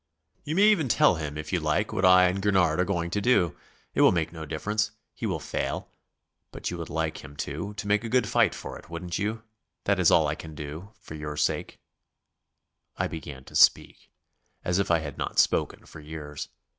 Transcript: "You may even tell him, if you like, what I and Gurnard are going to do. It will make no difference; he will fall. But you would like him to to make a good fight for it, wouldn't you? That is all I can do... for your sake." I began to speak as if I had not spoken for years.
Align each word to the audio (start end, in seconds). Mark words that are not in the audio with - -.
"You 0.43 0.55
may 0.55 0.63
even 0.63 0.87
tell 0.87 1.13
him, 1.17 1.37
if 1.37 1.53
you 1.53 1.59
like, 1.59 1.93
what 1.93 2.03
I 2.03 2.23
and 2.23 2.41
Gurnard 2.41 2.79
are 2.79 2.83
going 2.85 3.11
to 3.11 3.21
do. 3.21 3.55
It 3.93 4.01
will 4.01 4.11
make 4.11 4.33
no 4.33 4.47
difference; 4.47 4.89
he 5.13 5.27
will 5.27 5.39
fall. 5.39 5.91
But 6.51 6.71
you 6.71 6.79
would 6.79 6.89
like 6.89 7.23
him 7.23 7.35
to 7.35 7.75
to 7.75 7.87
make 7.87 8.03
a 8.03 8.09
good 8.09 8.27
fight 8.27 8.55
for 8.55 8.79
it, 8.79 8.89
wouldn't 8.89 9.19
you? 9.19 9.43
That 9.83 9.99
is 9.99 10.09
all 10.09 10.25
I 10.25 10.33
can 10.33 10.55
do... 10.55 10.91
for 10.99 11.13
your 11.13 11.37
sake." 11.37 11.77
I 12.97 13.05
began 13.07 13.43
to 13.43 13.55
speak 13.55 14.09
as 14.65 14.79
if 14.79 14.89
I 14.89 15.01
had 15.01 15.19
not 15.19 15.37
spoken 15.37 15.85
for 15.85 15.99
years. 15.99 16.49